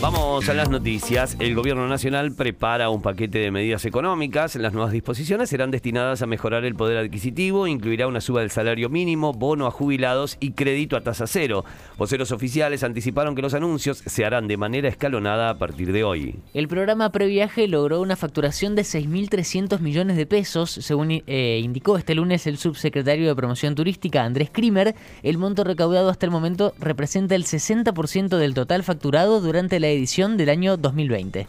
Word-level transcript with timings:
Vamos 0.00 0.48
a 0.48 0.54
las 0.54 0.70
noticias. 0.70 1.36
El 1.40 1.56
gobierno 1.56 1.88
nacional 1.88 2.30
prepara 2.30 2.88
un 2.88 3.02
paquete 3.02 3.40
de 3.40 3.50
medidas 3.50 3.84
económicas. 3.84 4.54
Las 4.54 4.72
nuevas 4.72 4.92
disposiciones 4.92 5.50
serán 5.50 5.72
destinadas 5.72 6.22
a 6.22 6.26
mejorar 6.26 6.64
el 6.64 6.76
poder 6.76 6.98
adquisitivo, 6.98 7.66
incluirá 7.66 8.06
una 8.06 8.20
suba 8.20 8.42
del 8.42 8.52
salario 8.52 8.90
mínimo, 8.90 9.32
bono 9.32 9.66
a 9.66 9.72
jubilados 9.72 10.36
y 10.38 10.52
crédito 10.52 10.96
a 10.96 11.00
tasa 11.00 11.26
cero. 11.26 11.64
Voceros 11.96 12.30
oficiales 12.30 12.84
anticiparon 12.84 13.34
que 13.34 13.42
los 13.42 13.54
anuncios 13.54 14.04
se 14.06 14.24
harán 14.24 14.46
de 14.46 14.56
manera 14.56 14.88
escalonada 14.88 15.50
a 15.50 15.58
partir 15.58 15.90
de 15.90 16.04
hoy. 16.04 16.36
El 16.54 16.68
programa 16.68 17.10
Previaje 17.10 17.66
logró 17.66 18.00
una 18.00 18.14
facturación 18.14 18.76
de 18.76 18.82
6.300 18.82 19.80
millones 19.80 20.16
de 20.16 20.26
pesos, 20.26 20.70
según 20.70 21.10
eh, 21.10 21.60
indicó 21.60 21.98
este 21.98 22.14
lunes 22.14 22.46
el 22.46 22.58
subsecretario 22.58 23.26
de 23.26 23.34
Promoción 23.34 23.74
Turística, 23.74 24.22
Andrés 24.22 24.50
Krimer. 24.52 24.94
El 25.24 25.38
monto 25.38 25.64
recaudado 25.64 26.08
hasta 26.08 26.24
el 26.24 26.30
momento 26.30 26.72
representa 26.78 27.34
el 27.34 27.44
60% 27.44 28.36
del 28.38 28.54
total 28.54 28.84
facturado 28.84 29.40
durante 29.40 29.80
la 29.80 29.87
edición 29.88 30.36
del 30.36 30.48
año 30.48 30.76
2020. 30.76 31.46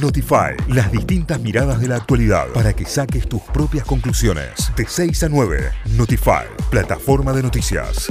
Notify, 0.00 0.54
las 0.68 0.92
distintas 0.92 1.40
miradas 1.40 1.80
de 1.80 1.88
la 1.88 1.96
actualidad 1.96 2.48
para 2.52 2.74
que 2.74 2.84
saques 2.84 3.26
tus 3.28 3.42
propias 3.42 3.86
conclusiones. 3.86 4.70
De 4.76 4.86
6 4.86 5.22
a 5.22 5.28
9, 5.28 5.70
Notify, 5.96 6.44
plataforma 6.70 7.32
de 7.32 7.42
noticias. 7.42 8.08